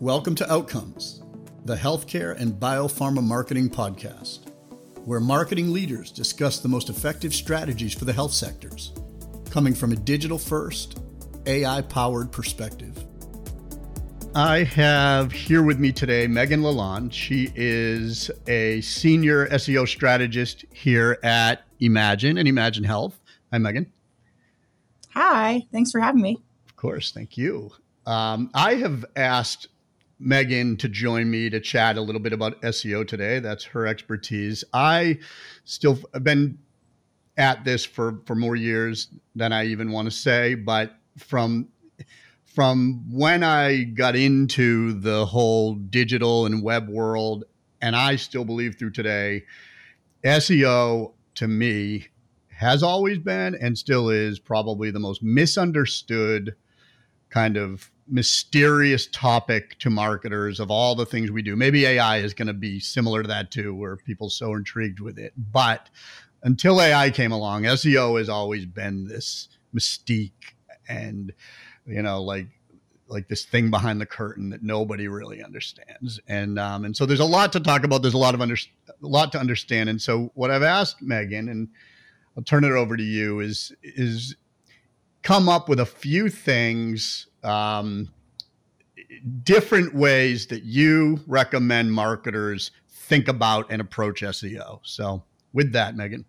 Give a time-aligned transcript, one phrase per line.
[0.00, 1.20] Welcome to Outcomes,
[1.66, 4.50] the healthcare and biopharma marketing podcast,
[5.04, 8.94] where marketing leaders discuss the most effective strategies for the health sectors,
[9.50, 11.02] coming from a digital first,
[11.44, 13.04] AI powered perspective.
[14.34, 17.12] I have here with me today Meghan Lalonde.
[17.12, 23.12] She is a senior SEO strategist here at emagine and emagineHealth.
[23.52, 23.84] Hi, Meghan.
[25.10, 26.38] Hi, thanks for having me.
[26.66, 27.72] Of course, thank you.
[28.06, 29.68] Um, I have asked
[30.22, 33.38] Meghan to join me to chat a little bit about SEO today.
[33.38, 34.64] That's her expertise.
[34.72, 35.18] I
[35.64, 36.58] still have been
[37.36, 41.68] at this for for more years than I even want to say, but from
[42.44, 47.44] from when I got into the whole digital and web world,
[47.80, 49.44] and I still believe through today,
[50.24, 52.08] SEO to me
[52.48, 56.54] has always been and still is probably the most misunderstood
[57.30, 61.56] kind of mysterious topic to marketers of all the things we do.
[61.56, 65.00] Maybe AI is going to be similar to that too, where people are so intrigued
[65.00, 65.32] with it.
[65.36, 65.88] But
[66.42, 70.54] until AI came along, SEO has always been this mystique
[70.88, 71.32] and
[71.86, 72.48] you know like
[73.10, 76.20] like this thing behind the curtain that nobody really understands.
[76.28, 78.02] And um, and so there's a lot to talk about.
[78.02, 79.88] There's a lot of under, a lot to understand.
[79.88, 81.68] And so what I've asked Meghan, and
[82.36, 84.36] I'll turn it over to you, is is
[85.22, 88.08] come up with a few things um,
[89.42, 94.80] different ways that you recommend marketers think about and approach SEO.
[94.82, 96.24] So, with that, Meghan.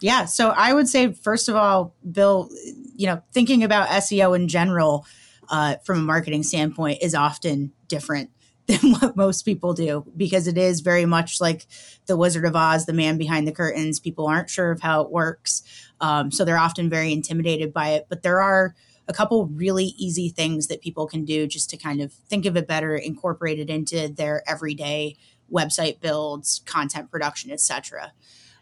[0.00, 0.24] Yeah.
[0.24, 2.48] So, I would say, first of all, Bill,
[2.96, 5.06] you know, thinking about SEO in general
[5.48, 8.30] uh, from a marketing standpoint is often different
[8.70, 11.66] than what most people do because it is very much like
[12.06, 14.00] the Wizard of Oz, the man behind the curtains.
[14.00, 15.62] People aren't sure of how it works.
[16.00, 18.06] Um, so, they're often very intimidated by it.
[18.08, 18.74] But there are
[19.08, 22.56] a couple really easy things that people can do just to kind of think of
[22.56, 25.16] it better, incorporate it into their everyday
[25.52, 28.12] website builds, content production, etc.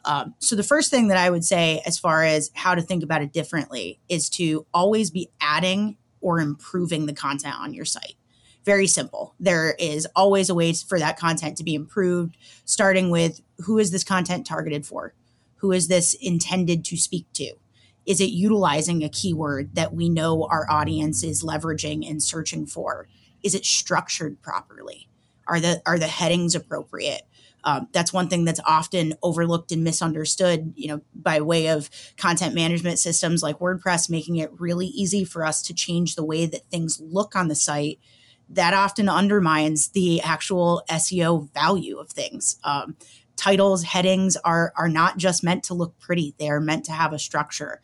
[0.05, 3.03] Um, so the first thing that I would say, as far as how to think
[3.03, 8.15] about it differently, is to always be adding or improving the content on your site.
[8.69, 9.35] Very simple.
[9.41, 12.37] There is always a way for that content to be improved,
[12.67, 15.15] starting with who is this content targeted for?
[15.61, 17.55] Who is this intended to speak to?
[18.05, 23.09] Is it utilizing a keyword that we know our audience is leveraging and searching for?
[23.43, 25.09] Is it structured properly?
[25.47, 27.23] Are the are the headings appropriate?
[27.65, 32.55] Um, that's one thing that's often overlooked and misunderstood, you know, by way of content
[32.55, 36.69] management systems like WordPress, making it really easy for us to change the way that
[36.71, 37.99] things look on the site.
[38.51, 42.59] That often undermines the actual SEO value of things.
[42.65, 42.97] Um,
[43.37, 47.13] titles, headings are are not just meant to look pretty; they are meant to have
[47.13, 47.81] a structure.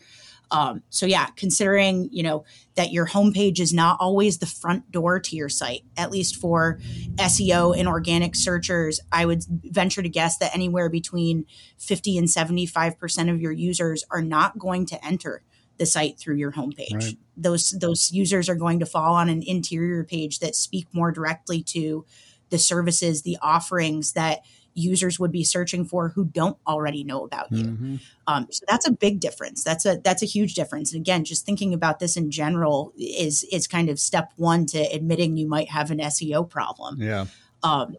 [0.50, 2.44] Um, so yeah, considering you know
[2.76, 6.78] that your homepage is not always the front door to your site, at least for
[7.16, 11.46] SEO and organic searchers, I would venture to guess that anywhere between
[11.78, 15.42] fifty and seventy five percent of your users are not going to enter
[15.78, 16.94] the site through your homepage.
[16.94, 17.18] Right.
[17.36, 21.62] Those those users are going to fall on an interior page that speak more directly
[21.64, 22.04] to
[22.50, 24.40] the services, the offerings that
[24.74, 27.64] users would be searching for who don't already know about you.
[27.64, 27.96] Mm-hmm.
[28.26, 29.62] Um, so that's a big difference.
[29.64, 30.92] That's a that's a huge difference.
[30.92, 34.78] And again, just thinking about this in general is is kind of step one to
[34.78, 37.00] admitting you might have an SEO problem.
[37.00, 37.26] Yeah.
[37.62, 37.96] Um,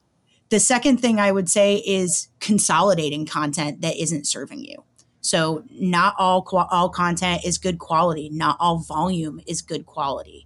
[0.50, 4.84] the second thing I would say is consolidating content that isn't serving you.
[5.26, 8.30] So not all all content is good quality.
[8.30, 10.46] Not all volume is good quality.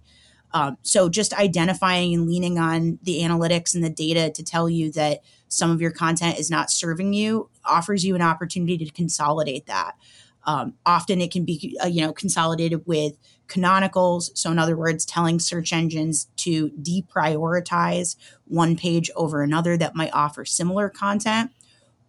[0.52, 4.90] Um, so just identifying and leaning on the analytics and the data to tell you
[4.92, 9.66] that some of your content is not serving you offers you an opportunity to consolidate
[9.66, 9.96] that.
[10.44, 14.30] Um, often it can be uh, you know consolidated with canonicals.
[14.32, 20.14] So in other words, telling search engines to deprioritize one page over another that might
[20.14, 21.50] offer similar content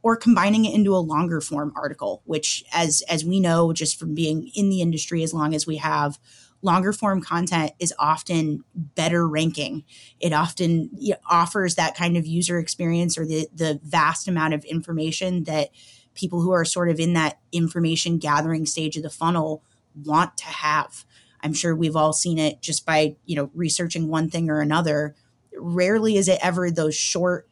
[0.04, 4.14] or combining it into a longer form article which as as we know just from
[4.14, 6.20] being in the industry as long as we have
[6.62, 9.84] longer form content is often better ranking.
[10.20, 10.92] It often
[11.30, 15.70] offers that kind of user experience or the, the vast amount of information that
[16.14, 19.64] people who are sort of in that information gathering stage of the funnel
[20.04, 21.06] want to have.
[21.44, 25.16] I'm sure we've all seen it just by, you know, researching one thing or another.
[25.58, 27.48] Rarely is it ever those short,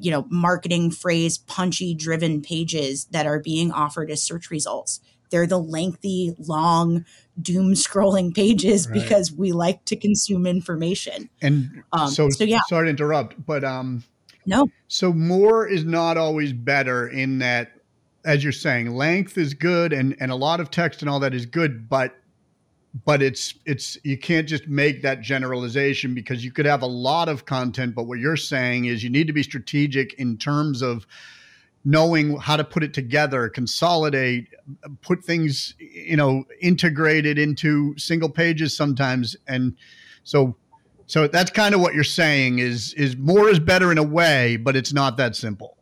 [0.00, 5.00] you know, marketing phrase punchy driven pages that are being offered as search results.
[5.30, 7.04] They're the lengthy, long,
[7.40, 9.00] doom scrolling pages right.
[9.00, 11.28] because we like to consume information.
[11.42, 12.60] And um, so, so, yeah.
[12.68, 14.04] Sorry to interrupt, but um,
[14.46, 14.68] no.
[14.88, 17.72] So more is not always better in that,
[18.24, 21.34] as you're saying, length is good and and a lot of text and all that
[21.34, 22.14] is good, but
[23.04, 27.28] but it's it's you can't just make that generalization because you could have a lot
[27.28, 31.06] of content but what you're saying is you need to be strategic in terms of
[31.86, 34.48] knowing how to put it together consolidate
[35.02, 39.36] put things you know integrated into single pages sometimes.
[39.46, 39.76] And
[40.24, 40.56] so
[41.06, 44.56] so that's kind of what you're saying is is more is better in a way
[44.56, 45.76] but it's not that simple.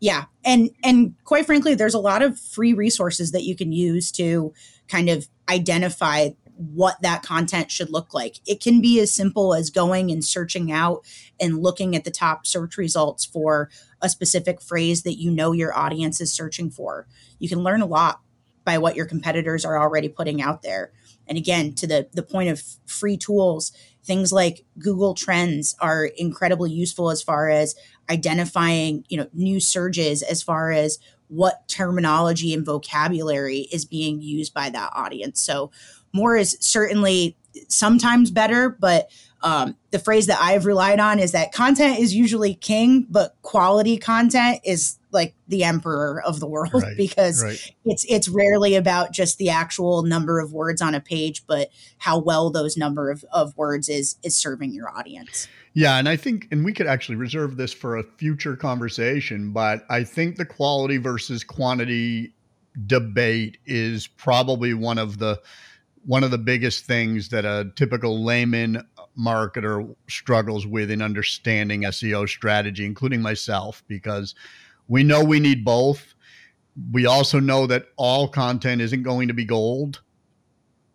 [0.00, 0.24] Yeah.
[0.42, 4.54] And and quite frankly there's a lot of free resources that you can use to
[4.88, 8.36] kind of identify what that content should look like.
[8.46, 11.04] It can be as simple as going and searching out
[11.40, 13.70] and looking at the top search results for
[14.00, 17.08] a specific phrase that you know your audience is searching for.
[17.38, 18.20] You can learn a lot
[18.64, 20.92] by what your competitors are already putting out there.
[21.26, 23.72] And again, to the the point of free tools,
[24.04, 27.74] things like Google Trends are incredibly useful as far as
[28.10, 30.98] identifying, you know, new surges as far as
[31.28, 35.40] what terminology and vocabulary is being used by that audience.
[35.40, 35.70] So
[36.12, 37.36] more is certainly
[37.68, 39.10] sometimes better, but
[39.42, 43.98] um, the phrase that I've relied on is that content is usually king, but quality
[43.98, 47.72] content is like the emperor of the world right, because right.
[47.84, 51.68] it's it's rarely about just the actual number of words on a page, but
[51.98, 55.46] how well those number of, of words is is serving your audience.
[55.74, 59.84] Yeah, and I think, and we could actually reserve this for a future conversation, but
[59.90, 62.32] I think the quality versus quantity
[62.86, 65.40] debate is probably one of the
[66.06, 68.86] one of the biggest things that a typical layman
[69.18, 74.34] marketer struggles with in understanding SEO strategy, including myself, because
[74.88, 76.14] we know we need both.
[76.92, 80.02] We also know that all content isn't going to be gold.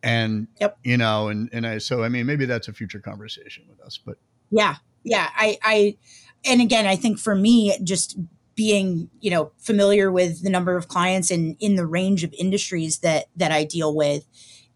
[0.01, 0.77] And yep.
[0.83, 3.97] you know, and and I so I mean maybe that's a future conversation with us,
[3.97, 4.17] but
[4.49, 4.75] yeah.
[5.03, 5.29] Yeah.
[5.35, 5.97] I, I,
[6.45, 8.17] and again, I think for me, just
[8.55, 12.99] being, you know, familiar with the number of clients and in the range of industries
[12.99, 14.25] that, that I deal with,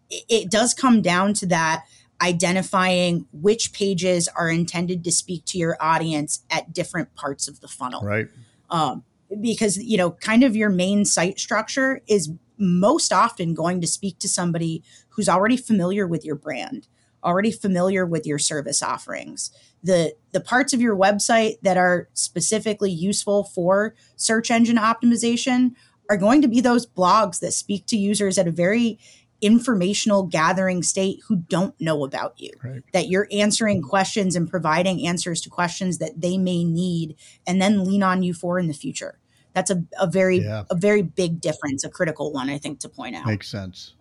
[0.09, 1.85] it, does come down to that
[2.21, 7.67] identifying which pages are intended to speak to your audience at different parts of the
[7.67, 8.01] funnel.
[8.01, 8.27] Right.
[8.69, 9.03] Um,
[9.41, 14.19] because you know kind of your main site structure is most often going to speak
[14.19, 16.87] to somebody who's already familiar with your brand
[17.23, 19.51] already familiar with your service offerings.
[19.83, 25.75] The, the parts of your website that are specifically useful for search engine optimization
[26.09, 28.99] are going to be those blogs that speak to users at a very
[29.43, 32.51] informational gathering state who don't know about you.
[32.63, 32.81] Right.
[32.93, 37.83] that you're answering questions and providing answers to questions that they may need and then
[37.83, 39.19] lean on you for in the future.
[39.53, 40.63] That's a, a very yeah.
[40.69, 43.25] a very big difference a critical one i think to point out.
[43.27, 43.93] Makes sense.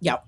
[0.00, 0.26] Yep.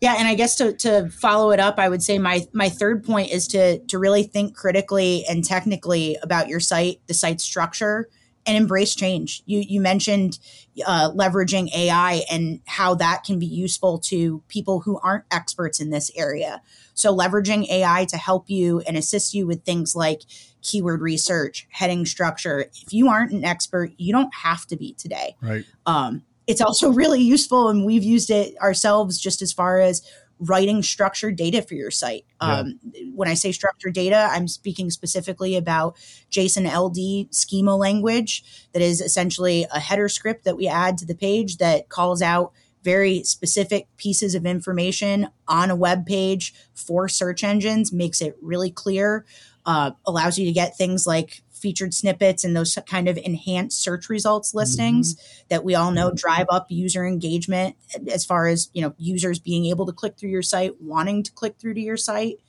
[0.00, 3.02] Yeah, and I guess to to follow it up, I would say my my third
[3.02, 8.08] point is to to really think critically and technically about your site, the site structure,
[8.46, 9.42] and embrace change.
[9.46, 10.38] You you mentioned
[10.86, 15.90] uh, leveraging AI and how that can be useful to people who aren't experts in
[15.90, 16.62] this area.
[16.94, 20.22] So leveraging AI to help you and assist you with things like
[20.62, 22.70] keyword research, heading structure.
[22.82, 25.36] If you aren't an expert, you don't have to be today.
[25.40, 25.64] Right.
[25.86, 30.02] Um, it's also really useful and we've used it ourselves just as far as
[30.38, 32.24] writing structured data for your site.
[32.40, 32.60] Yeah.
[32.60, 32.80] Um,
[33.14, 35.96] when I say structured data, I'm speaking specifically about
[36.30, 41.14] JSON LD schema language that is essentially a header script that we add to the
[41.14, 42.52] page that calls out
[42.82, 48.70] very specific pieces of information on a web page for search engines, makes it really
[48.70, 49.24] clear,
[49.64, 54.08] uh, allows you to get things like featured snippets and those kind of enhanced search
[54.08, 55.46] results listings mm-hmm.
[55.48, 57.76] that we all know drive up user engagement
[58.12, 61.32] as far as you know users being able to click through your site wanting to
[61.32, 62.40] click through to your site.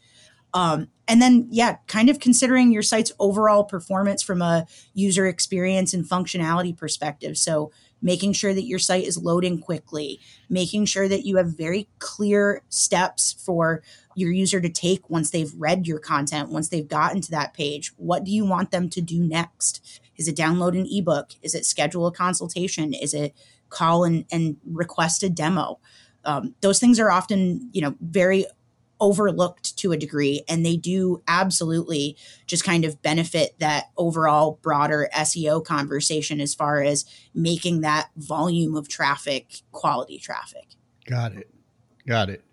[0.54, 5.94] Um, and then yeah kind of considering your site's overall performance from a user experience
[5.94, 7.38] and functionality perspective.
[7.38, 7.72] So
[8.02, 12.62] making sure that your site is loading quickly making sure that you have very clear
[12.70, 13.82] steps for
[14.16, 17.94] your user to take once they've read your content, once they've gotten to that page?
[17.98, 20.02] What do you want them to do next?
[20.18, 21.32] Is it download an ebook?
[21.44, 22.94] Is it schedule a consultation?
[22.94, 23.36] Is it
[23.70, 25.80] call and, and request a demo?
[26.26, 28.46] Um, those things are often, you know, very
[29.00, 35.10] overlooked to a degree and they do absolutely just kind of benefit that overall broader
[35.16, 40.68] SEO conversation as far as making that volume of traffic quality traffic.
[41.06, 41.50] Got it.
[42.08, 42.44] Got it.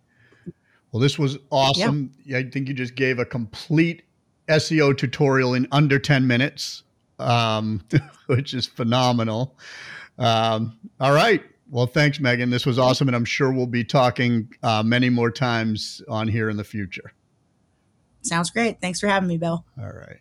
[0.93, 2.13] Well, this was awesome.
[2.25, 2.39] Yeah.
[2.39, 4.03] I think you just gave a complete
[4.49, 6.85] SEO tutorial in under 10 minutes,
[7.19, 7.83] um,
[8.27, 9.57] which is phenomenal.
[10.19, 11.43] Um, all right.
[11.75, 12.53] Well, thanks, Meghan.
[12.53, 13.09] This was awesome.
[13.09, 17.13] And I'm sure we'll be talking uh, many more times on here in the future.
[18.23, 18.81] Sounds great.
[18.81, 19.65] Thanks for having me, Bill.
[19.77, 20.19] All right.